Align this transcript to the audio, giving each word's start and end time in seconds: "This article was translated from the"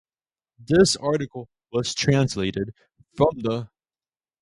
"This 0.57 0.95
article 0.95 1.47
was 1.71 1.93
translated 1.93 2.73
from 3.15 3.29
the" 3.37 3.69